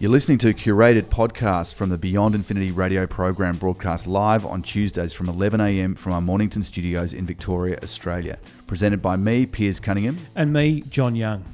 You're 0.00 0.10
listening 0.10 0.38
to 0.38 0.48
a 0.48 0.52
curated 0.52 1.02
podcast 1.04 1.74
from 1.74 1.88
the 1.88 1.96
Beyond 1.96 2.34
Infinity 2.34 2.72
radio 2.72 3.06
program 3.06 3.56
broadcast 3.56 4.08
live 4.08 4.44
on 4.44 4.60
Tuesdays 4.60 5.12
from 5.12 5.28
11am 5.28 5.96
from 5.96 6.12
our 6.12 6.20
Mornington 6.20 6.64
studios 6.64 7.14
in 7.14 7.24
Victoria, 7.26 7.78
Australia. 7.80 8.38
Presented 8.66 9.00
by 9.00 9.14
me, 9.14 9.46
Piers 9.46 9.78
Cunningham. 9.78 10.18
And 10.34 10.52
me, 10.52 10.80
John 10.88 11.14
Young. 11.14 11.44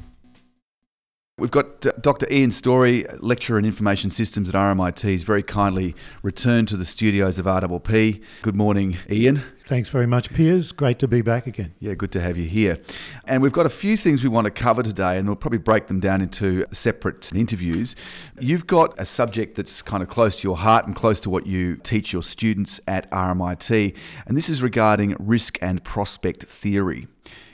We've 1.41 1.51
got 1.51 1.87
uh, 1.87 1.93
Dr. 1.99 2.31
Ian 2.31 2.51
Storey, 2.51 3.07
lecturer 3.19 3.59
in 3.59 3.65
information 3.65 4.11
systems 4.11 4.51
at 4.51 4.55
RMIT, 4.55 5.11
has 5.11 5.23
very 5.23 5.43
kindly 5.43 5.97
returned 6.23 6.69
to 6.69 6.77
the 6.77 6.85
studios 6.85 7.39
of 7.39 7.47
RWP. 7.47 8.23
Good 8.43 8.55
morning, 8.55 8.99
Ian. 9.09 9.43
Thanks 9.67 9.89
very 9.89 10.07
much, 10.07 10.31
Piers. 10.35 10.71
Great 10.71 10.99
to 10.99 11.09
be 11.09 11.23
back 11.23 11.47
again. 11.47 11.73
Yeah, 11.81 11.95
good 11.95 12.13
to 12.13 12.21
have 12.21 12.37
you 12.37 12.47
here. 12.47 12.79
And 13.25 13.41
we've 13.41 13.55
got 13.55 13.65
a 13.65 13.71
few 13.71 13.97
things 13.97 14.23
we 14.23 14.29
want 14.29 14.45
to 14.45 14.51
cover 14.51 14.83
today, 14.83 15.17
and 15.17 15.27
we'll 15.27 15.37
probably 15.37 15.57
break 15.57 15.87
them 15.87 15.99
down 15.99 16.21
into 16.21 16.67
separate 16.73 17.33
interviews. 17.33 17.97
You've 18.39 18.67
got 18.67 18.93
a 19.01 19.07
subject 19.07 19.57
that's 19.57 19.81
kind 19.81 20.03
of 20.03 20.11
close 20.11 20.37
to 20.41 20.43
your 20.47 20.59
heart 20.59 20.87
and 20.87 20.95
close 20.95 21.21
to 21.21 21.31
what 21.31 21.47
you 21.47 21.77
teach 21.77 22.13
your 22.13 22.23
students 22.23 22.81
at 22.87 23.11
RMIT, 23.11 23.97
and 24.27 24.37
this 24.37 24.51
is 24.51 24.63
regarding 24.63 25.17
risk 25.19 25.57
and 25.63 25.83
prospect 25.85 26.45
theory. 26.45 27.09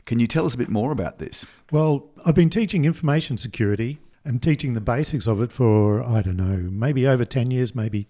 Can 0.07 0.21
you 0.21 0.29
tell 0.29 0.47
us 0.47 0.55
a 0.55 0.59
bit 0.59 0.69
more 0.69 0.93
about 0.93 1.19
this? 1.19 1.45
Well, 1.73 2.09
I've 2.25 2.37
been 2.37 2.49
teaching 2.49 2.85
information 2.85 3.37
security 3.37 3.99
and 4.25 4.41
teaching 4.41 4.75
the 4.75 4.81
basics 4.81 5.27
of 5.27 5.43
it 5.43 5.51
for, 5.51 6.03
I 6.03 6.23
don't 6.23 6.37
know, 6.37 6.71
maybe 6.71 7.07
over 7.07 7.25
10 7.25 7.51
years, 7.51 7.75
maybe 7.75 8.07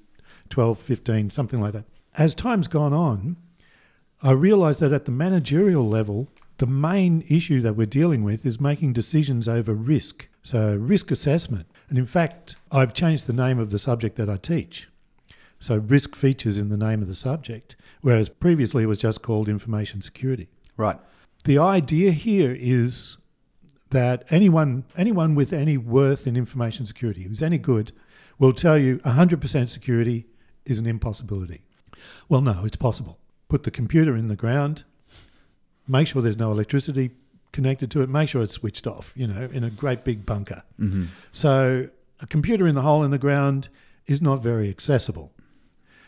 12, 0.50 0.78
15, 0.78 1.30
something 1.30 1.60
like 1.60 1.72
that. 1.72 1.84
As 2.14 2.34
time's 2.34 2.68
gone 2.68 2.92
on, 2.92 3.36
I 4.22 4.32
realised 4.32 4.80
that 4.80 4.92
at 4.92 5.06
the 5.06 5.10
managerial 5.10 5.88
level, 5.88 6.28
the 6.58 6.66
main 6.66 7.24
issue 7.28 7.60
that 7.62 7.76
we're 7.76 7.86
dealing 7.86 8.22
with 8.24 8.46
is 8.46 8.60
making 8.60 8.92
decisions 8.92 9.48
over 9.48 9.74
risk. 9.74 10.28
So, 10.42 10.76
risk 10.76 11.10
assessment. 11.10 11.66
And 11.88 11.98
in 11.98 12.06
fact, 12.06 12.56
I've 12.70 12.94
changed 12.94 13.26
the 13.26 13.32
name 13.32 13.58
of 13.58 13.70
the 13.70 13.78
subject 13.78 14.16
that 14.16 14.30
I 14.30 14.36
teach. 14.36 14.88
So, 15.58 15.78
risk 15.78 16.14
features 16.14 16.58
in 16.58 16.68
the 16.68 16.76
name 16.76 17.02
of 17.02 17.08
the 17.08 17.14
subject, 17.14 17.76
whereas 18.00 18.28
previously 18.28 18.84
it 18.84 18.86
was 18.86 18.98
just 18.98 19.22
called 19.22 19.48
information 19.48 20.02
security. 20.02 20.48
Right. 20.76 20.98
The 21.46 21.58
idea 21.58 22.10
here 22.10 22.56
is 22.58 23.18
that 23.90 24.24
anyone 24.30 24.82
anyone 24.96 25.36
with 25.36 25.52
any 25.52 25.76
worth 25.76 26.26
in 26.26 26.36
information 26.36 26.86
security 26.86 27.22
who's 27.22 27.40
any 27.40 27.56
good 27.56 27.92
will 28.36 28.52
tell 28.52 28.76
you 28.76 28.98
100% 28.98 29.68
security 29.68 30.26
is 30.64 30.80
an 30.80 30.86
impossibility. 30.86 31.62
Well, 32.28 32.40
no, 32.40 32.64
it's 32.64 32.76
possible. 32.76 33.20
Put 33.48 33.62
the 33.62 33.70
computer 33.70 34.16
in 34.16 34.26
the 34.26 34.34
ground, 34.34 34.82
make 35.86 36.08
sure 36.08 36.20
there's 36.20 36.36
no 36.36 36.50
electricity 36.50 37.12
connected 37.52 37.92
to 37.92 38.02
it, 38.02 38.08
make 38.08 38.28
sure 38.28 38.42
it's 38.42 38.54
switched 38.54 38.88
off, 38.88 39.12
you 39.14 39.28
know, 39.28 39.48
in 39.52 39.62
a 39.62 39.70
great 39.70 40.02
big 40.02 40.26
bunker. 40.26 40.64
Mm-hmm. 40.80 41.04
So, 41.30 41.88
a 42.18 42.26
computer 42.26 42.66
in 42.66 42.74
the 42.74 42.82
hole 42.82 43.04
in 43.04 43.12
the 43.12 43.18
ground 43.18 43.68
is 44.06 44.20
not 44.20 44.42
very 44.42 44.68
accessible. 44.68 45.32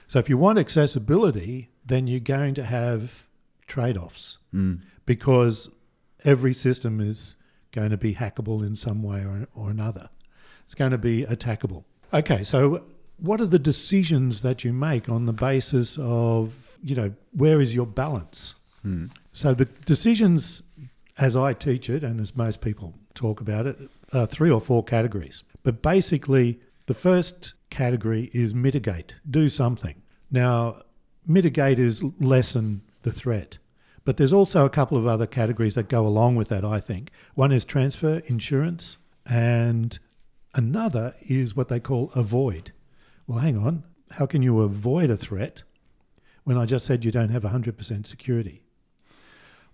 So, 0.09 0.19
if 0.19 0.29
you 0.29 0.37
want 0.37 0.59
accessibility, 0.59 1.71
then 1.87 2.09
you're 2.09 2.19
going 2.19 2.55
to 2.55 2.65
have 2.65 3.28
trade 3.69 3.97
offs 3.97 4.39
Mm. 4.55 4.81
because 5.07 5.69
every 6.25 6.55
system 6.55 7.01
is 7.01 7.37
going 7.73 7.91
to 7.91 7.97
be 7.99 8.15
hackable 8.15 8.67
in 8.67 8.75
some 8.75 9.03
way 9.03 9.21
or, 9.21 9.47
or 9.55 9.71
another. 9.71 10.09
It's 10.65 10.75
going 10.75 10.91
to 10.91 10.99
be 10.99 11.25
attackable. 11.25 11.85
Okay, 12.13 12.43
so 12.43 12.83
what 13.19 13.41
are 13.41 13.47
the 13.47 13.59
decisions 13.59 14.43
that 14.43 14.65
you 14.65 14.73
make 14.73 15.09
on 15.09 15.27
the 15.27 15.33
basis 15.33 15.99
of, 16.01 16.79
you 16.83 16.95
know, 16.97 17.13
where 17.33 17.61
is 17.61 17.75
your 17.75 17.87
balance? 17.87 18.55
Mm. 18.85 19.11
So 19.33 19.55
the 19.55 19.67
decisions, 19.87 20.63
as 21.19 21.37
I 21.37 21.53
teach 21.53 21.91
it, 21.91 22.03
and 22.03 22.21
as 22.21 22.37
most 22.37 22.61
people 22.61 22.95
talk 23.15 23.41
about 23.41 23.67
it, 23.67 23.79
are 24.13 24.27
three 24.27 24.51
or 24.51 24.61
four 24.61 24.83
categories. 24.83 25.43
But 25.63 25.83
basically, 25.83 26.59
the 26.87 26.95
first 26.95 27.55
category 27.71 28.31
is 28.33 28.55
mitigate, 28.55 29.15
do 29.29 29.49
something. 29.49 29.97
Now, 30.31 30.83
mitigate 31.27 31.79
is 31.79 32.03
lessen 32.21 32.83
the 33.03 33.13
threat. 33.13 33.59
But 34.05 34.17
there's 34.17 34.33
also 34.33 34.65
a 34.65 34.71
couple 34.71 34.97
of 34.97 35.07
other 35.07 35.27
categories 35.27 35.75
that 35.75 35.89
go 35.89 36.07
along 36.07 36.37
with 36.37 36.49
that, 36.49 36.65
I 36.65 36.81
think. 36.81 37.11
One 37.35 37.53
is 37.53 37.65
transfer 37.65 38.23
insurance, 38.27 38.97
and 39.27 39.99
another 40.55 41.15
is 41.21 41.55
what 41.55 41.69
they 41.69 41.81
call 41.81 42.11
avoid. 42.15 42.73
Well, 43.27 43.41
hang 43.41 43.59
on. 43.59 43.85
How 44.13 44.25
can 44.25 44.43
you 44.43 44.61
avoid 44.61 45.11
a 45.11 45.17
threat 45.17 45.63
when 46.45 46.57
I 46.57 46.65
just 46.65 46.87
said 46.87 47.05
you 47.05 47.11
don't 47.11 47.29
have 47.29 47.43
100% 47.43 48.07
security? 48.07 48.63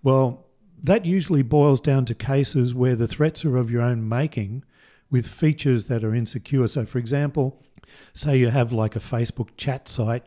Well, 0.03 0.45
that 0.83 1.05
usually 1.05 1.41
boils 1.41 1.79
down 1.79 2.05
to 2.05 2.13
cases 2.13 2.75
where 2.75 2.95
the 2.95 3.07
threats 3.07 3.45
are 3.45 3.55
of 3.57 3.71
your 3.71 3.81
own 3.81 4.07
making 4.07 4.63
with 5.09 5.27
features 5.27 5.85
that 5.85 6.03
are 6.03 6.13
insecure. 6.13 6.67
So, 6.67 6.85
for 6.85 6.97
example, 6.97 7.63
say 8.13 8.37
you 8.37 8.49
have 8.49 8.73
like 8.73 8.95
a 8.95 8.99
Facebook 8.99 9.49
chat 9.55 9.87
site 9.87 10.25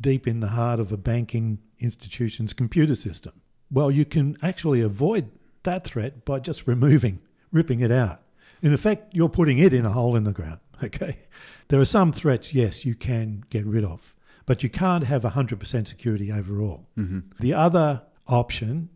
deep 0.00 0.26
in 0.26 0.40
the 0.40 0.48
heart 0.48 0.80
of 0.80 0.92
a 0.92 0.96
banking 0.96 1.58
institution's 1.78 2.52
computer 2.52 2.94
system. 2.94 3.32
Well, 3.70 3.90
you 3.90 4.04
can 4.04 4.36
actually 4.42 4.80
avoid 4.80 5.30
that 5.64 5.84
threat 5.84 6.24
by 6.24 6.40
just 6.40 6.66
removing, 6.66 7.20
ripping 7.52 7.80
it 7.80 7.90
out. 7.90 8.22
In 8.62 8.72
effect, 8.72 9.14
you're 9.14 9.28
putting 9.28 9.58
it 9.58 9.72
in 9.72 9.84
a 9.84 9.90
hole 9.90 10.16
in 10.16 10.24
the 10.24 10.32
ground. 10.32 10.60
Okay. 10.84 11.20
There 11.68 11.80
are 11.80 11.86
some 11.86 12.12
threats, 12.12 12.52
yes, 12.52 12.84
you 12.84 12.94
can 12.94 13.44
get 13.48 13.64
rid 13.64 13.82
of, 13.82 14.14
but 14.44 14.62
you 14.62 14.68
can't 14.68 15.04
have 15.04 15.22
100% 15.22 15.88
security 15.88 16.30
overall. 16.30 16.86
Mm-hmm. 16.98 17.20
The 17.40 17.54
other 17.54 18.02
option 18.28 18.90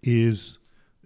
is 0.00 0.58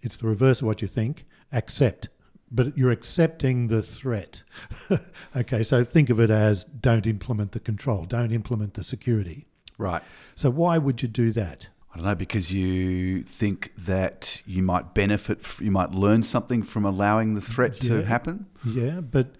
it's 0.02 0.16
the 0.16 0.26
reverse 0.26 0.60
of 0.60 0.66
what 0.66 0.82
you 0.82 0.88
think 0.88 1.24
accept, 1.50 2.10
but 2.50 2.76
you're 2.78 2.90
accepting 2.90 3.68
the 3.68 3.82
threat. 3.82 4.42
okay, 5.36 5.62
so 5.62 5.84
think 5.84 6.10
of 6.10 6.18
it 6.20 6.30
as 6.30 6.64
don't 6.64 7.06
implement 7.06 7.52
the 7.52 7.60
control, 7.60 8.04
don't 8.04 8.32
implement 8.32 8.74
the 8.74 8.84
security. 8.84 9.46
Right. 9.76 10.02
So, 10.34 10.50
why 10.50 10.78
would 10.78 11.02
you 11.02 11.08
do 11.08 11.30
that? 11.32 11.68
I 11.92 11.96
don't 11.96 12.06
know 12.06 12.14
because 12.14 12.50
you 12.52 13.22
think 13.22 13.72
that 13.78 14.42
you 14.44 14.62
might 14.62 14.92
benefit, 14.94 15.40
you 15.60 15.70
might 15.70 15.92
learn 15.92 16.22
something 16.22 16.62
from 16.62 16.84
allowing 16.84 17.34
the 17.34 17.40
threat 17.40 17.80
to 17.82 18.02
happen. 18.04 18.46
Yeah, 18.64 19.00
but 19.00 19.34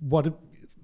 what 0.00 0.38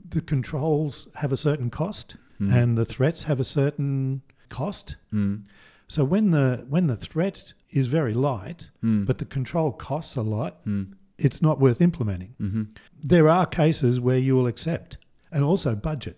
the 0.08 0.20
controls 0.20 1.08
have 1.16 1.32
a 1.32 1.36
certain 1.36 1.70
cost 1.70 2.16
Mm. 2.40 2.52
and 2.52 2.78
the 2.78 2.84
threats 2.84 3.24
have 3.24 3.38
a 3.40 3.44
certain 3.44 4.22
cost? 4.48 4.96
Mm. 5.12 5.44
So 5.88 6.04
when 6.04 6.30
the 6.32 6.64
when 6.68 6.86
the 6.88 6.96
threat 6.96 7.54
is 7.70 7.86
very 7.86 8.14
light, 8.14 8.70
Mm. 8.82 9.06
but 9.06 9.18
the 9.18 9.24
control 9.24 9.70
costs 9.72 10.16
a 10.16 10.22
lot, 10.22 10.64
Mm. 10.66 10.94
It's 11.24 11.40
not 11.42 11.58
worth 11.60 11.80
implementing. 11.80 12.34
hmm 12.38 12.62
There 13.02 13.28
are 13.28 13.46
cases 13.46 14.00
where 14.00 14.18
you 14.18 14.34
will 14.36 14.46
accept, 14.46 14.96
and 15.30 15.42
also 15.44 15.74
budget. 15.74 16.16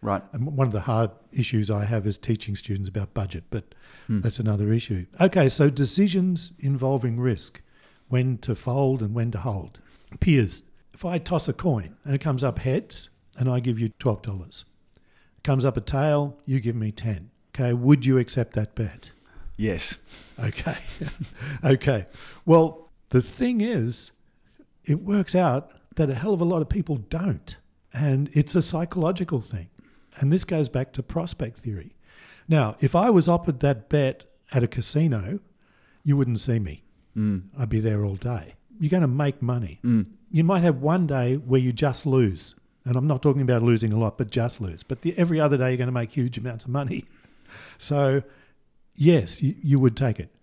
Right. 0.00 0.22
And 0.32 0.56
one 0.56 0.66
of 0.66 0.72
the 0.72 0.82
hard 0.82 1.10
issues 1.32 1.70
I 1.70 1.84
have 1.86 2.06
is 2.06 2.18
teaching 2.18 2.54
students 2.56 2.88
about 2.88 3.14
budget, 3.14 3.44
but 3.50 3.74
Hmm. 4.06 4.20
that's 4.20 4.38
another 4.38 4.70
issue. 4.72 5.06
Okay, 5.20 5.48
so 5.48 5.70
decisions 5.70 6.52
involving 6.58 7.18
risk, 7.18 7.62
when 8.08 8.36
to 8.38 8.54
fold 8.54 9.02
and 9.02 9.14
when 9.14 9.30
to 9.30 9.38
hold. 9.38 9.80
Piers, 10.20 10.62
if 10.92 11.04
I 11.04 11.18
toss 11.18 11.48
a 11.48 11.52
coin 11.54 11.96
and 12.04 12.14
it 12.14 12.20
comes 12.20 12.44
up 12.44 12.58
heads 12.58 13.08
and 13.38 13.48
I 13.48 13.60
give 13.60 13.78
you 13.80 13.90
$12, 13.98 14.64
comes 15.42 15.64
up 15.64 15.76
a 15.76 15.80
tail, 15.80 16.36
you 16.44 16.60
give 16.60 16.76
me 16.76 16.92
10. 16.92 17.30
Okay, 17.54 17.72
would 17.72 18.04
you 18.04 18.18
accept 18.18 18.52
that 18.54 18.74
bet? 18.74 19.10
Yes. 19.56 19.96
Okay. 20.38 20.76
okay. 21.64 22.06
Well, 22.44 22.90
the 23.10 23.22
thing 23.22 23.60
is, 23.60 24.12
it 24.84 25.02
works 25.02 25.34
out 25.34 25.70
that 25.96 26.10
a 26.10 26.14
hell 26.14 26.34
of 26.34 26.40
a 26.40 26.44
lot 26.44 26.62
of 26.62 26.68
people 26.68 26.96
don't. 26.96 27.56
And 27.92 28.30
it's 28.32 28.54
a 28.54 28.62
psychological 28.62 29.40
thing. 29.40 29.68
And 30.16 30.32
this 30.32 30.44
goes 30.44 30.68
back 30.68 30.92
to 30.94 31.02
prospect 31.02 31.58
theory. 31.58 31.94
Now, 32.48 32.76
if 32.80 32.94
I 32.94 33.10
was 33.10 33.28
offered 33.28 33.60
that 33.60 33.88
bet 33.88 34.24
at 34.52 34.62
a 34.62 34.68
casino, 34.68 35.40
you 36.02 36.16
wouldn't 36.16 36.40
see 36.40 36.58
me. 36.58 36.84
Mm. 37.16 37.44
I'd 37.58 37.68
be 37.68 37.80
there 37.80 38.04
all 38.04 38.16
day. 38.16 38.54
You're 38.78 38.90
going 38.90 39.02
to 39.02 39.08
make 39.08 39.40
money. 39.40 39.80
Mm. 39.84 40.10
You 40.30 40.44
might 40.44 40.62
have 40.62 40.76
one 40.78 41.06
day 41.06 41.36
where 41.36 41.60
you 41.60 41.72
just 41.72 42.06
lose. 42.06 42.54
And 42.84 42.96
I'm 42.96 43.06
not 43.06 43.22
talking 43.22 43.42
about 43.42 43.62
losing 43.62 43.92
a 43.92 43.98
lot, 43.98 44.18
but 44.18 44.30
just 44.30 44.60
lose. 44.60 44.82
But 44.82 45.02
the, 45.02 45.16
every 45.16 45.40
other 45.40 45.56
day, 45.56 45.70
you're 45.70 45.78
going 45.78 45.88
to 45.88 45.92
make 45.92 46.12
huge 46.12 46.36
amounts 46.36 46.64
of 46.64 46.70
money. 46.70 47.04
So, 47.78 48.22
yes, 48.96 49.42
you, 49.42 49.54
you 49.62 49.78
would 49.78 49.96
take 49.96 50.18
it. 50.18 50.34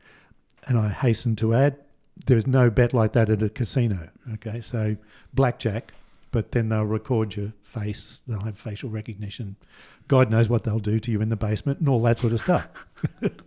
And 0.67 0.77
I 0.77 0.89
hasten 0.89 1.35
to 1.37 1.53
add, 1.53 1.77
there's 2.25 2.47
no 2.47 2.69
bet 2.69 2.93
like 2.93 3.13
that 3.13 3.29
at 3.29 3.41
a 3.41 3.49
casino. 3.49 4.09
Okay, 4.33 4.61
so 4.61 4.95
blackjack, 5.33 5.93
but 6.31 6.51
then 6.51 6.69
they'll 6.69 6.85
record 6.85 7.35
your 7.35 7.53
face, 7.61 8.21
they'll 8.27 8.41
have 8.41 8.57
facial 8.57 8.89
recognition. 8.89 9.55
God 10.07 10.29
knows 10.29 10.49
what 10.49 10.63
they'll 10.63 10.79
do 10.79 10.99
to 10.99 11.11
you 11.11 11.21
in 11.21 11.29
the 11.29 11.35
basement 11.35 11.79
and 11.79 11.89
all 11.89 12.01
that 12.03 12.19
sort 12.19 12.33
of 12.33 12.41
stuff. 12.41 12.67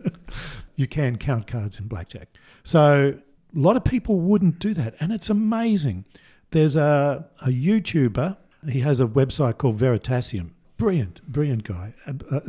you 0.75 0.87
can 0.87 1.17
count 1.17 1.47
cards 1.47 1.79
in 1.79 1.87
blackjack. 1.87 2.29
So 2.63 3.15
a 3.55 3.59
lot 3.59 3.77
of 3.77 3.83
people 3.83 4.19
wouldn't 4.19 4.59
do 4.59 4.73
that. 4.73 4.95
And 4.99 5.11
it's 5.11 5.29
amazing. 5.29 6.05
There's 6.51 6.75
a, 6.75 7.27
a 7.41 7.47
YouTuber, 7.47 8.37
he 8.69 8.79
has 8.81 8.99
a 8.99 9.07
website 9.07 9.57
called 9.57 9.79
Veritasium. 9.79 10.51
Brilliant, 10.77 11.21
brilliant 11.27 11.63
guy, 11.63 11.93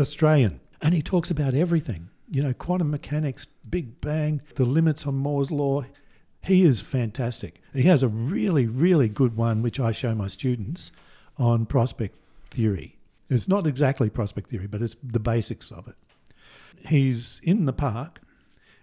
Australian. 0.01 0.61
And 0.83 0.95
he 0.95 1.03
talks 1.03 1.31
about 1.31 1.55
everything, 1.55 2.11
you 2.31 2.43
know, 2.43 2.53
quantum 2.53 2.91
mechanics, 2.91 3.47
Big 3.69 4.01
Bang, 4.01 4.43
the 4.57 4.65
limits 4.65 5.07
on 5.07 5.15
Moore's 5.15 5.51
Law. 5.51 5.85
He 6.47 6.65
is 6.65 6.81
fantastic. 6.81 7.61
He 7.73 7.83
has 7.83 8.03
a 8.03 8.09
really, 8.09 8.67
really 8.67 9.09
good 9.09 9.37
one, 9.37 9.63
which 9.63 9.81
I 9.81 9.93
show 9.93 10.15
my 10.15 10.29
students, 10.29 10.93
on 11.39 11.67
prospect 11.67 12.19
theory. 12.51 12.97
It's 13.29 13.49
not 13.49 13.67
exactly 13.67 14.09
prospect 14.09 14.51
theory, 14.51 14.67
but 14.67 14.81
it's 14.81 14.97
the 15.03 15.19
basics 15.21 15.71
of 15.71 15.89
it. 15.89 15.97
He's 16.89 17.41
in 17.43 17.65
the 17.67 17.73
park, 17.73 18.21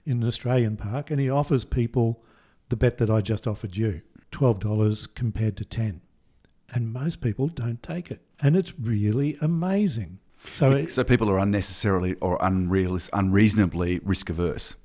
in 0.06 0.22
an 0.22 0.28
Australian 0.28 0.76
park, 0.78 1.10
and 1.10 1.20
he 1.20 1.30
offers 1.30 1.64
people 1.64 2.22
the 2.70 2.76
bet 2.76 2.98
that 2.98 3.10
I 3.10 3.22
just 3.22 3.48
offered 3.48 3.78
you 3.78 4.02
$12 4.32 5.14
compared 5.16 5.56
to 5.58 5.66
10 5.66 6.02
And 6.74 6.92
most 6.92 7.22
people 7.22 7.48
don't 7.48 7.82
take 7.82 8.12
it. 8.12 8.22
And 8.42 8.56
it's 8.58 8.78
really 8.78 9.38
amazing. 9.42 10.20
So, 10.50 10.72
it, 10.72 10.92
So 10.92 11.04
people 11.04 11.30
are 11.30 11.38
unnecessarily 11.38 12.16
or 12.16 12.38
unrealis- 12.40 13.10
unreasonably 13.14 14.00
risk 14.00 14.30
averse. 14.30 14.76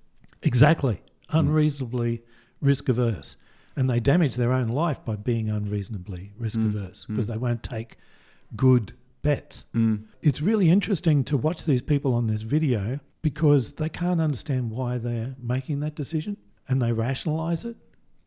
exactly, 0.42 0.94
mm. 1.31 1.38
unreasonably 1.40 2.22
risk 2.60 2.88
averse. 2.88 3.37
And 3.76 3.88
they 3.88 4.00
damage 4.00 4.34
their 4.34 4.52
own 4.52 4.69
life 4.69 5.05
by 5.05 5.14
being 5.14 5.49
unreasonably 5.49 6.32
risk 6.37 6.58
averse 6.58 7.06
because 7.06 7.26
mm, 7.26 7.31
mm. 7.31 7.32
they 7.32 7.38
won't 7.38 7.62
take 7.62 7.96
good 8.56 8.93
bets. 9.22 9.66
Mm. 9.75 10.06
It's 10.22 10.40
really 10.40 10.70
interesting 10.70 11.22
to 11.25 11.37
watch 11.37 11.64
these 11.64 11.82
people 11.82 12.14
on 12.14 12.26
this 12.26 12.43
video 12.43 12.99
because 13.22 13.75
they 13.75 13.88
can't 13.88 14.20
understand 14.20 14.70
why 14.70 14.99
they're 14.99 15.37
making 15.40 15.81
that 15.81 15.94
decision 15.94 16.37
and 16.69 16.82
they 16.82 16.93
rationalize 16.93 17.64
it. 17.64 17.76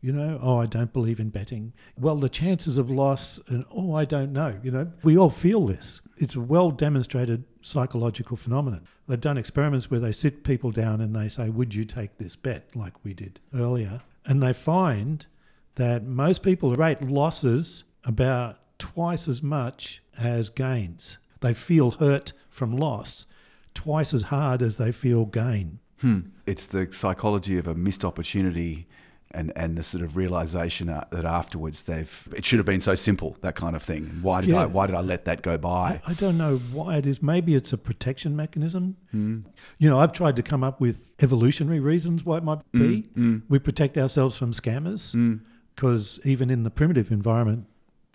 You 0.00 0.12
know, 0.12 0.40
oh, 0.42 0.56
I 0.56 0.66
don't 0.66 0.92
believe 0.92 1.20
in 1.20 1.28
betting. 1.28 1.72
Well, 1.96 2.16
the 2.16 2.28
chances 2.28 2.76
of 2.76 2.90
loss, 2.90 3.38
and 3.46 3.64
oh, 3.70 3.94
I 3.94 4.04
don't 4.04 4.32
know. 4.32 4.58
You 4.60 4.72
know, 4.72 4.92
we 5.04 5.16
all 5.16 5.30
feel 5.30 5.66
this. 5.66 6.00
It's 6.16 6.34
a 6.34 6.40
well 6.40 6.72
demonstrated 6.72 7.44
psychological 7.62 8.36
phenomenon. 8.36 8.88
They've 9.06 9.20
done 9.20 9.38
experiments 9.38 9.92
where 9.92 10.00
they 10.00 10.10
sit 10.10 10.42
people 10.42 10.72
down 10.72 11.00
and 11.00 11.14
they 11.14 11.28
say, 11.28 11.50
Would 11.50 11.74
you 11.74 11.84
take 11.84 12.18
this 12.18 12.34
bet, 12.34 12.74
like 12.74 12.94
we 13.04 13.14
did 13.14 13.38
earlier? 13.54 14.00
And 14.24 14.42
they 14.42 14.52
find 14.52 15.26
that 15.74 16.04
most 16.04 16.42
people 16.42 16.74
rate 16.74 17.02
losses 17.02 17.84
about 18.04 18.58
twice 18.78 19.28
as 19.28 19.42
much 19.42 20.02
as 20.18 20.50
gains. 20.50 21.18
They 21.40 21.54
feel 21.54 21.92
hurt 21.92 22.32
from 22.48 22.76
loss 22.76 23.26
twice 23.74 24.12
as 24.12 24.24
hard 24.24 24.62
as 24.62 24.76
they 24.76 24.92
feel 24.92 25.24
gain. 25.24 25.78
Hmm. 26.00 26.20
It's 26.46 26.66
the 26.66 26.88
psychology 26.90 27.58
of 27.58 27.66
a 27.66 27.74
missed 27.74 28.04
opportunity 28.04 28.86
and, 29.34 29.52
and 29.56 29.76
the 29.76 29.82
sort 29.82 30.02
of 30.02 30.16
realization 30.16 30.88
uh, 30.88 31.04
that 31.10 31.24
afterwards 31.24 31.82
they've 31.82 32.28
it 32.36 32.44
should 32.44 32.58
have 32.58 32.66
been 32.66 32.80
so 32.80 32.94
simple 32.94 33.36
that 33.40 33.56
kind 33.56 33.76
of 33.76 33.82
thing. 33.82 34.18
Why 34.22 34.40
did 34.40 34.50
Yeah. 34.50 34.62
I 34.62 34.66
why 34.66 34.86
did 34.86 34.94
I 34.94 35.00
let 35.00 35.24
that 35.24 35.42
go 35.42 35.56
by? 35.58 36.00
I, 36.06 36.12
I 36.12 36.14
don't 36.14 36.38
know 36.38 36.58
why 36.58 36.96
it 36.96 37.06
is. 37.06 37.22
Maybe 37.22 37.54
it's 37.54 37.72
a 37.72 37.78
protection 37.78 38.36
mechanism. 38.36 38.96
Hmm. 39.10 39.40
You 39.78 39.90
know, 39.90 39.98
I've 39.98 40.12
tried 40.12 40.36
to 40.36 40.42
come 40.42 40.62
up 40.62 40.80
with 40.80 41.10
evolutionary 41.20 41.80
reasons 41.80 42.24
why 42.24 42.38
it 42.38 42.44
might 42.44 42.60
hmm, 42.72 42.78
be. 42.78 43.00
Hmm. 43.14 43.38
We 43.48 43.58
protect 43.58 43.98
ourselves 43.98 44.36
from 44.36 44.52
scammers 44.52 45.40
because 45.74 46.20
even 46.24 46.50
in 46.50 46.62
the 46.64 46.70
primitive 46.70 47.10
environment, 47.10 47.66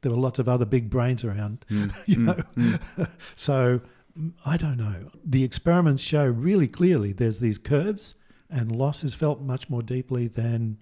there 0.01 0.11
were 0.11 0.17
lots 0.17 0.39
of 0.39 0.47
other 0.47 0.65
big 0.65 0.89
brains 0.89 1.23
around. 1.23 1.65
you 2.05 2.17
know, 2.17 2.37
so 3.35 3.81
mm, 4.17 4.33
I 4.45 4.57
don't 4.57 4.77
know. 4.77 5.11
The 5.25 5.43
experiments 5.43 6.03
show 6.03 6.25
really 6.25 6.67
clearly 6.67 7.13
there's 7.13 7.39
these 7.39 7.57
curves, 7.57 8.15
and 8.49 8.71
loss 8.71 9.03
is 9.03 9.13
felt 9.13 9.41
much 9.41 9.69
more 9.69 9.81
deeply 9.81 10.27
than 10.27 10.77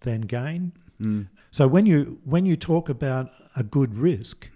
than 0.00 0.22
gain. 0.22 0.72
Mm. 1.00 1.28
So 1.50 1.66
when 1.66 1.86
you 1.86 2.20
when 2.24 2.46
you 2.46 2.56
talk 2.56 2.88
about 2.88 3.30
a 3.56 3.62
good 3.62 3.96
risk, 3.96 4.50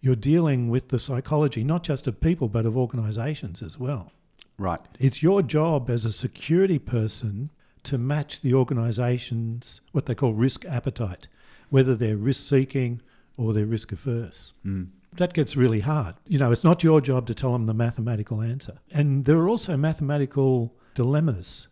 you're 0.00 0.16
dealing 0.16 0.68
with 0.68 0.88
the 0.88 0.98
psychology 0.98 1.64
not 1.64 1.82
just 1.82 2.06
of 2.06 2.20
people 2.20 2.48
but 2.48 2.66
of 2.66 2.76
organizations 2.76 3.62
as 3.62 3.78
well. 3.78 4.12
Right. 4.58 4.80
It's 4.98 5.22
your 5.22 5.42
job 5.42 5.88
as 5.88 6.04
a 6.04 6.12
security 6.12 6.78
person 6.78 7.50
to 7.84 7.96
match 7.96 8.42
the 8.42 8.52
organization's 8.54 9.80
what 9.92 10.06
they 10.06 10.14
call 10.14 10.34
risk 10.34 10.64
appetite, 10.66 11.28
whether 11.70 11.94
they're 11.94 12.16
risk 12.16 12.46
seeking 12.46 13.00
or 13.36 13.54
they're 13.54 13.64
risk 13.64 13.90
averse. 13.92 14.52
Mm. 14.66 14.88
That 15.14 15.32
gets 15.32 15.56
really 15.56 15.80
hard. 15.80 16.14
You 16.28 16.38
know, 16.38 16.52
it's 16.52 16.62
not 16.62 16.84
your 16.84 17.00
job 17.00 17.26
to 17.26 17.34
tell 17.34 17.52
them 17.52 17.66
the 17.66 17.74
mathematical 17.74 18.42
answer. 18.42 18.78
And 18.92 19.24
there 19.24 19.38
are 19.38 19.48
also 19.48 19.76
mathematical 19.76 20.74
dilemmas. 20.94 21.66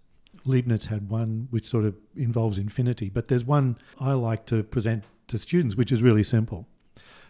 Leibniz 0.49 0.87
had 0.87 1.11
one 1.11 1.47
which 1.51 1.67
sort 1.67 1.85
of 1.85 1.95
involves 2.17 2.59
infinity, 2.59 3.11
but 3.11 3.29
there's 3.29 3.45
one 3.45 3.77
I 4.01 4.13
like 4.13 4.47
to 4.47 4.63
present 4.65 5.05
to 5.29 5.39
students 5.39 5.77
which 5.77 5.93
is 5.93 6.03
really 6.03 6.25
simple. 6.25 6.67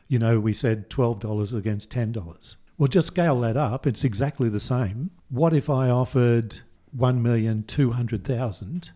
You 0.06 0.18
know, 0.18 0.40
we 0.40 0.52
said 0.54 0.88
$12 0.88 1.52
against 1.52 1.90
$10. 1.90 2.56
Well, 2.78 2.88
just 2.88 3.08
scale 3.08 3.40
that 3.40 3.56
up. 3.56 3.86
It's 3.86 4.04
exactly 4.04 4.48
the 4.48 4.60
same. 4.60 5.10
What 5.28 5.52
if 5.52 5.68
I 5.68 5.90
offered 5.90 6.60
1,200,000 6.96 8.90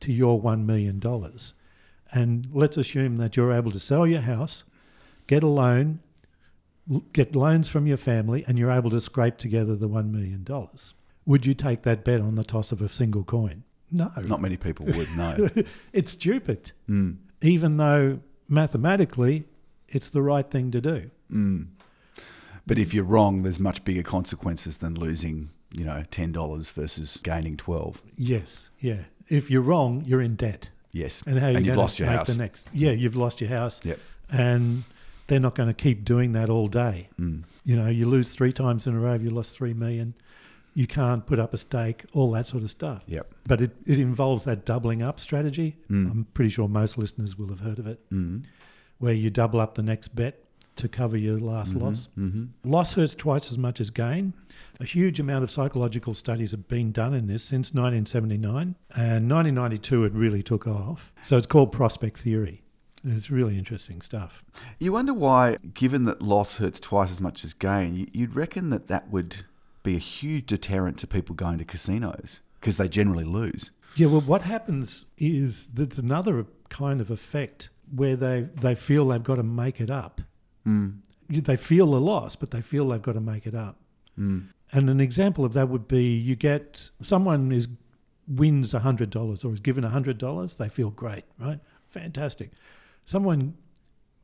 to 0.00 0.12
your 0.12 0.42
$1 0.42 0.64
million? 0.64 1.02
And 2.10 2.48
let's 2.52 2.76
assume 2.76 3.16
that 3.16 3.36
you're 3.36 3.52
able 3.52 3.70
to 3.72 3.78
sell 3.78 4.06
your 4.06 4.22
house, 4.22 4.64
get 5.26 5.42
a 5.42 5.48
loan, 5.48 6.00
get 7.12 7.36
loans 7.36 7.68
from 7.68 7.86
your 7.86 7.96
family, 7.96 8.44
and 8.46 8.58
you're 8.58 8.70
able 8.70 8.90
to 8.90 9.00
scrape 9.00 9.36
together 9.36 9.76
the 9.76 9.88
$1 9.88 10.10
million. 10.10 10.46
Would 11.26 11.46
you 11.46 11.54
take 11.54 11.82
that 11.82 12.04
bet 12.04 12.20
on 12.20 12.34
the 12.34 12.44
toss 12.44 12.72
of 12.72 12.82
a 12.82 12.88
single 12.88 13.24
coin? 13.24 13.64
No. 13.90 14.10
Not 14.22 14.40
many 14.40 14.56
people 14.56 14.86
would 14.86 15.08
no. 15.16 15.48
it's 15.92 16.12
stupid, 16.12 16.72
mm. 16.88 17.16
even 17.42 17.76
though 17.76 18.20
mathematically 18.48 19.44
it's 19.88 20.08
the 20.08 20.22
right 20.22 20.50
thing 20.50 20.70
to 20.72 20.80
do. 20.80 21.10
Mm. 21.32 21.68
But 22.66 22.78
if 22.78 22.94
you're 22.94 23.04
wrong, 23.04 23.42
there's 23.42 23.60
much 23.60 23.84
bigger 23.84 24.02
consequences 24.02 24.78
than 24.78 24.94
losing, 24.94 25.50
you 25.70 25.84
know, 25.84 26.04
ten 26.10 26.32
dollars 26.32 26.70
versus 26.70 27.18
gaining 27.22 27.56
twelve. 27.56 28.02
Yes, 28.16 28.68
yeah. 28.80 29.04
If 29.28 29.50
you're 29.50 29.62
wrong, 29.62 30.02
you're 30.06 30.22
in 30.22 30.34
debt. 30.34 30.70
Yes. 30.92 31.22
And 31.26 31.38
how 31.38 31.48
are 31.48 31.50
you 31.50 31.56
you've 31.58 31.66
going 31.66 31.78
lost 31.78 31.96
to 31.96 32.02
your 32.04 32.10
make 32.10 32.18
house. 32.18 32.28
the 32.28 32.36
next? 32.36 32.68
Yeah, 32.72 32.92
you've 32.92 33.16
lost 33.16 33.40
your 33.40 33.50
house, 33.50 33.80
Yep. 33.84 33.98
and 34.30 34.84
they're 35.26 35.40
not 35.40 35.54
going 35.54 35.68
to 35.68 35.74
keep 35.74 36.04
doing 36.04 36.32
that 36.32 36.48
all 36.50 36.68
day. 36.68 37.08
Mm. 37.20 37.44
You 37.64 37.76
know, 37.76 37.88
you 37.88 38.06
lose 38.06 38.30
three 38.30 38.52
times 38.52 38.86
in 38.86 38.94
a 38.94 38.98
row, 38.98 39.14
you 39.14 39.30
lost 39.30 39.54
three 39.54 39.74
million. 39.74 40.14
You 40.74 40.86
can't 40.86 41.24
put 41.24 41.38
up 41.38 41.54
a 41.54 41.58
stake, 41.58 42.04
all 42.12 42.30
that 42.32 42.46
sort 42.46 42.62
of 42.64 42.70
stuff. 42.70 43.04
Yep. 43.06 43.32
But 43.46 43.60
it, 43.60 43.76
it 43.86 43.98
involves 44.00 44.44
that 44.44 44.64
doubling 44.64 45.02
up 45.02 45.20
strategy. 45.20 45.76
Mm. 45.90 46.10
I'm 46.10 46.26
pretty 46.34 46.50
sure 46.50 46.68
most 46.68 46.98
listeners 46.98 47.38
will 47.38 47.48
have 47.48 47.60
heard 47.60 47.78
of 47.78 47.86
it, 47.86 48.00
Mm. 48.10 48.44
where 48.98 49.14
you 49.14 49.30
double 49.30 49.60
up 49.60 49.74
the 49.76 49.82
next 49.82 50.08
bet 50.16 50.40
to 50.76 50.88
cover 50.88 51.16
your 51.16 51.38
last 51.38 51.72
loss. 51.76 52.08
hmm 52.16 52.46
Loss 52.64 52.94
hurts 52.94 53.14
twice 53.14 53.52
as 53.52 53.56
much 53.56 53.80
as 53.80 53.90
gain. 53.90 54.34
A 54.80 54.84
huge 54.84 55.20
amount 55.20 55.44
of 55.44 55.50
psychological 55.52 56.14
studies 56.14 56.50
have 56.50 56.66
been 56.66 56.90
done 56.90 57.14
in 57.14 57.28
this 57.28 57.44
since 57.44 57.72
1979, 57.72 58.74
and 58.96 59.30
1992 59.30 60.04
it 60.04 60.12
really 60.12 60.42
took 60.42 60.66
off. 60.66 61.12
So 61.22 61.36
it's 61.36 61.46
called 61.46 61.70
prospect 61.70 62.18
theory. 62.18 62.62
It's 63.04 63.30
really 63.30 63.56
interesting 63.56 64.00
stuff. 64.00 64.42
You 64.80 64.92
wonder 64.92 65.14
why, 65.14 65.58
given 65.74 66.06
that 66.06 66.20
loss 66.22 66.56
hurts 66.56 66.80
twice 66.80 67.10
as 67.12 67.20
much 67.20 67.44
as 67.44 67.54
gain, 67.54 68.08
you'd 68.12 68.34
reckon 68.34 68.70
that 68.70 68.88
that 68.88 69.10
would 69.10 69.44
be 69.84 69.94
a 69.94 70.00
huge 70.00 70.46
deterrent 70.46 70.98
to 70.98 71.06
people 71.06 71.36
going 71.36 71.58
to 71.58 71.64
casinos 71.64 72.40
because 72.58 72.76
they 72.76 72.88
generally 72.88 73.24
lose. 73.24 73.70
Yeah, 73.94 74.08
well, 74.08 74.22
what 74.22 74.42
happens 74.42 75.04
is 75.18 75.66
there's 75.66 75.98
another 75.98 76.46
kind 76.68 77.00
of 77.00 77.12
effect 77.12 77.68
where 77.94 78.16
they, 78.16 78.48
they 78.60 78.74
feel 78.74 79.06
they've 79.06 79.22
got 79.22 79.36
to 79.36 79.44
make 79.44 79.80
it 79.80 79.90
up. 79.90 80.20
Mm. 80.66 80.98
They 81.28 81.56
feel 81.56 81.92
the 81.92 82.00
loss, 82.00 82.34
but 82.34 82.50
they 82.50 82.60
feel 82.60 82.88
they've 82.88 83.00
got 83.00 83.12
to 83.12 83.20
make 83.20 83.46
it 83.46 83.54
up. 83.54 83.76
Mm. 84.18 84.48
And 84.72 84.90
an 84.90 84.98
example 84.98 85.44
of 85.44 85.52
that 85.52 85.68
would 85.68 85.86
be 85.86 86.14
you 86.16 86.34
get 86.34 86.90
someone 87.00 87.52
is 87.52 87.68
wins 88.26 88.72
hundred 88.72 89.10
dollars 89.10 89.44
or 89.44 89.52
is 89.52 89.60
given 89.60 89.84
hundred 89.84 90.18
dollars, 90.18 90.56
they 90.56 90.68
feel 90.68 90.90
great, 90.90 91.24
right? 91.38 91.60
Fantastic. 91.90 92.52
Someone 93.04 93.54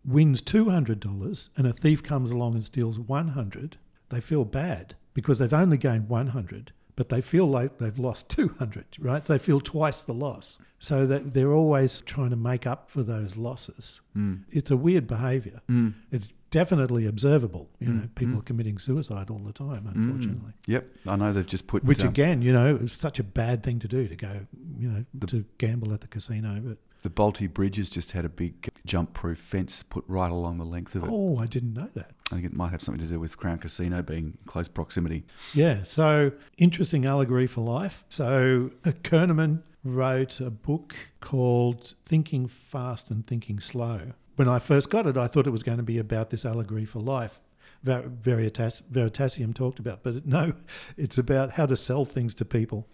wins 0.05 0.41
two 0.41 0.71
hundred 0.71 0.99
dollars 1.01 1.51
and 1.57 1.67
a 1.67 1.73
thief 1.73 2.03
comes 2.03 2.31
along 2.31 2.55
and 2.55 2.65
steals 2.65 2.99
one 2.99 3.29
hundred, 3.29 3.77
they 4.09 4.21
feel 4.21 4.45
bad 4.45 4.97
because 5.15 5.39
they've 5.39 5.53
only 5.53 5.77
gained 5.77 6.09
one 6.09 6.29
hundred, 6.29 6.73
but 6.97 7.09
they 7.09 7.21
feel 7.21 7.47
like 7.47 7.79
they've 7.79 7.99
lost 7.99 8.29
two 8.29 8.49
hundred, 8.59 8.87
right? 8.99 9.25
They 9.25 9.39
feel 9.39 9.61
twice 9.61 10.03
the 10.03 10.15
loss. 10.15 10.59
So 10.83 11.07
that 11.07 11.35
they're 11.35 11.53
always 11.53 12.01
trying 12.01 12.31
to 12.31 12.37
make 12.37 12.67
up 12.67 12.91
for 12.91 13.03
those 13.03 13.37
losses. 13.37 14.01
Mm. 14.17 14.45
It's 14.51 14.71
a 14.71 14.79
weird 14.79 15.07
behavior. 15.07 15.61
Mm. 15.69 15.93
It's 16.11 16.33
definitely 16.49 17.05
observable. 17.07 17.69
You 17.81 17.89
know, 17.93 18.03
Mm, 18.05 18.15
people 18.15 18.35
mm. 18.37 18.39
are 18.39 18.45
committing 18.45 18.79
suicide 18.79 19.29
all 19.29 19.41
the 19.41 19.53
time, 19.53 19.87
unfortunately. 19.95 20.53
Yep, 20.67 20.87
I 21.07 21.17
know 21.17 21.35
they've 21.35 21.47
just 21.47 21.67
put. 21.67 21.85
Which 21.85 22.01
um, 22.01 22.09
again, 22.09 22.41
you 22.41 22.53
know, 22.55 22.77
is 22.77 22.95
such 22.95 23.19
a 23.19 23.23
bad 23.23 23.63
thing 23.63 23.79
to 23.81 23.89
do 23.89 24.09
to 24.09 24.17
go, 24.17 24.47
you 24.79 24.89
know, 24.89 25.05
to 25.27 25.45
gamble 25.59 25.93
at 25.93 26.01
the 26.01 26.09
casino. 26.09 26.61
But 26.65 26.79
the 27.03 27.11
Bolte 27.11 27.53
Bridge 27.53 27.77
has 27.77 27.89
just 27.91 28.13
had 28.13 28.25
a 28.25 28.29
big 28.29 28.69
jump-proof 28.85 29.39
fence 29.39 29.83
put 29.83 30.05
right 30.07 30.31
along 30.31 30.59
the 30.59 30.65
length 30.65 30.95
of 30.95 31.05
it. 31.05 31.11
oh, 31.11 31.39
I 31.39 31.47
didn't 31.47 31.75
know 31.75 31.89
that. 31.95 32.11
I 32.31 32.35
think 32.37 32.47
it 32.47 32.53
might 32.53 32.71
have 32.71 32.83
something 32.83 33.05
to 33.05 33.13
do 33.13 33.19
with 33.19 33.37
Crown 33.37 33.59
Casino 33.59 34.03
being 34.03 34.39
close 34.47 34.69
proximity. 34.69 35.25
Yeah, 35.55 35.83
so 35.83 36.33
interesting 36.59 37.05
allegory 37.05 37.47
for 37.47 37.63
life. 37.63 38.05
So 38.09 38.71
Kahneman 38.85 39.63
wrote 39.83 40.41
a 40.41 40.51
book 40.51 40.95
called 41.21 41.95
Thinking 42.07 42.47
Fast 42.47 43.11
and 43.11 43.27
Thinking 43.27 43.59
Slow. 43.59 44.13
When 44.37 44.49
I 44.49 44.59
first 44.59 44.91
got 44.91 45.07
it, 45.07 45.17
I 45.17 45.27
thought 45.27 45.47
it 45.47 45.51
was 45.51 45.63
going 45.63 45.79
to 45.79 45.85
be 45.85 45.99
about 45.99 46.31
this 46.31 46.45
allegory 46.45 46.85
for 46.85 47.01
life. 47.01 47.41
Veritas, 47.83 48.83
Veritasium 48.93 49.55
talked 49.55 49.79
about, 49.79 50.03
but 50.03 50.27
no, 50.27 50.53
it's 50.97 51.19
about 51.19 51.53
how 51.53 51.67
to 51.67 51.77
sell 51.77 52.05
things 52.05 52.35
to 52.35 52.45
people, 52.45 52.87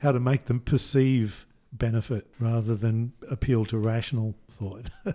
how 0.00 0.12
to 0.12 0.20
make 0.20 0.44
them 0.44 0.60
perceive 0.60 1.46
benefit 1.74 2.26
rather 2.38 2.74
than 2.74 3.12
appeal 3.30 3.64
to 3.66 3.78
rational 3.78 4.34
thought, 4.48 4.90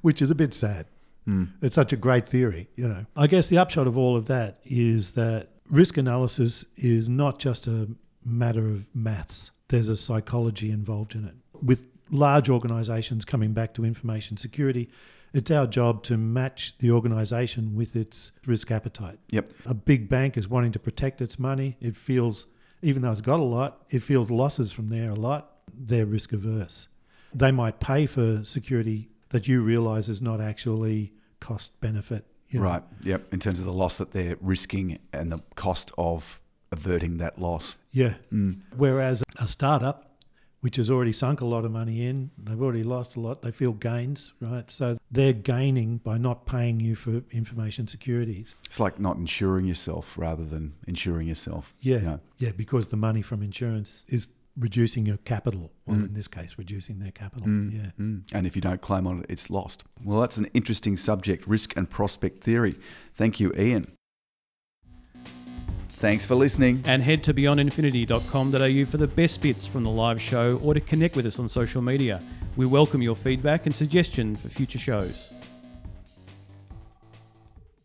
which 0.00 0.20
is 0.20 0.30
a 0.30 0.34
bit 0.34 0.54
sad. 0.54 0.86
Hmm. 1.24 1.44
It's 1.60 1.74
such 1.74 1.92
a 1.92 1.96
great 1.96 2.28
theory, 2.28 2.68
you 2.74 2.88
know. 2.88 3.06
I 3.16 3.26
guess 3.26 3.46
the 3.46 3.58
upshot 3.58 3.86
of 3.86 3.96
all 3.96 4.16
of 4.16 4.26
that 4.26 4.58
is 4.64 5.12
that 5.12 5.50
risk 5.70 5.96
analysis 5.96 6.64
is 6.76 7.08
not 7.08 7.38
just 7.38 7.66
a 7.66 7.88
matter 8.24 8.66
of 8.66 8.86
maths. 8.94 9.50
There's 9.68 9.88
a 9.88 9.96
psychology 9.96 10.70
involved 10.70 11.14
in 11.14 11.24
it. 11.24 11.34
With 11.62 11.88
large 12.10 12.50
organizations 12.50 13.24
coming 13.24 13.52
back 13.52 13.72
to 13.74 13.84
information 13.84 14.36
security, 14.36 14.90
it's 15.32 15.50
our 15.50 15.66
job 15.66 16.02
to 16.04 16.16
match 16.16 16.76
the 16.78 16.90
organization 16.90 17.74
with 17.74 17.96
its 17.96 18.32
risk 18.44 18.70
appetite. 18.70 19.18
Yep. 19.30 19.50
A 19.66 19.74
big 19.74 20.08
bank 20.08 20.36
is 20.36 20.48
wanting 20.48 20.72
to 20.72 20.78
protect 20.78 21.20
its 21.20 21.38
money. 21.38 21.76
It 21.80 21.96
feels, 21.96 22.46
even 22.82 23.02
though 23.02 23.12
it's 23.12 23.20
got 23.20 23.40
a 23.40 23.44
lot, 23.44 23.84
it 23.90 24.00
feels 24.02 24.30
losses 24.30 24.72
from 24.72 24.88
there 24.88 25.10
a 25.10 25.14
lot. 25.14 25.50
They're 25.72 26.06
risk 26.06 26.32
averse. 26.32 26.88
They 27.34 27.50
might 27.50 27.80
pay 27.80 28.06
for 28.06 28.42
security 28.44 29.08
that 29.30 29.48
you 29.48 29.62
realize 29.62 30.08
is 30.08 30.20
not 30.20 30.40
actually 30.40 31.12
cost 31.40 31.78
benefit. 31.80 32.26
you 32.48 32.58
know. 32.60 32.66
Right. 32.66 32.82
Yep. 33.02 33.32
In 33.32 33.40
terms 33.40 33.58
of 33.58 33.64
the 33.64 33.72
loss 33.72 33.98
that 33.98 34.12
they're 34.12 34.36
risking 34.40 34.98
and 35.12 35.32
the 35.32 35.40
cost 35.54 35.90
of 35.96 36.40
averting 36.70 37.16
that 37.18 37.38
loss. 37.38 37.76
Yeah. 37.90 38.14
Mm. 38.32 38.60
Whereas 38.76 39.22
a 39.38 39.46
startup, 39.46 40.11
which 40.62 40.76
has 40.76 40.90
already 40.90 41.12
sunk 41.12 41.40
a 41.40 41.44
lot 41.44 41.64
of 41.64 41.72
money 41.72 42.06
in, 42.06 42.30
they've 42.38 42.62
already 42.62 42.84
lost 42.84 43.16
a 43.16 43.20
lot, 43.20 43.42
they 43.42 43.50
feel 43.50 43.72
gains, 43.72 44.32
right? 44.40 44.70
So 44.70 44.96
they're 45.10 45.32
gaining 45.32 45.98
by 45.98 46.18
not 46.18 46.46
paying 46.46 46.78
you 46.78 46.94
for 46.94 47.22
information 47.32 47.88
securities. 47.88 48.54
It's 48.64 48.78
like 48.78 49.00
not 49.00 49.16
insuring 49.16 49.66
yourself 49.66 50.14
rather 50.16 50.44
than 50.44 50.74
insuring 50.86 51.26
yourself. 51.26 51.74
Yeah. 51.80 51.96
you 51.96 52.02
know. 52.02 52.20
Yeah, 52.38 52.52
because 52.56 52.88
the 52.88 52.96
money 52.96 53.22
from 53.22 53.42
insurance 53.42 54.04
is 54.06 54.28
reducing 54.56 55.04
your 55.04 55.16
capital, 55.18 55.72
or 55.86 55.94
in 55.94 56.12
this 56.12 56.28
case, 56.28 56.56
reducing 56.58 56.98
their 56.98 57.10
capital. 57.10 57.48
Yeah. 57.48 57.90
Mm. 57.98 58.22
And 58.32 58.46
if 58.46 58.54
you 58.54 58.62
don't 58.62 58.80
claim 58.80 59.06
on 59.06 59.20
it, 59.20 59.26
it's 59.28 59.50
lost. 59.50 59.82
Well, 60.04 60.20
that's 60.20 60.36
an 60.36 60.48
interesting 60.54 60.96
subject 60.96 61.46
risk 61.48 61.74
and 61.76 61.90
prospect 61.90 62.44
theory. 62.44 62.78
Thank 63.14 63.40
you, 63.40 63.52
Ian. 63.58 63.90
Thanks 66.02 66.26
for 66.26 66.34
listening. 66.34 66.82
And 66.84 67.00
head 67.00 67.22
to 67.22 67.32
beyondinfinity.com.au 67.32 68.90
for 68.90 68.96
the 68.96 69.06
best 69.06 69.40
bits 69.40 69.68
from 69.68 69.84
the 69.84 69.90
live 69.90 70.20
show 70.20 70.58
or 70.58 70.74
to 70.74 70.80
connect 70.80 71.14
with 71.14 71.26
us 71.26 71.38
on 71.38 71.48
social 71.48 71.80
media. 71.80 72.20
We 72.56 72.66
welcome 72.66 73.02
your 73.02 73.14
feedback 73.14 73.66
and 73.66 73.72
suggestion 73.72 74.34
for 74.34 74.48
future 74.48 74.80
shows. 74.80 75.30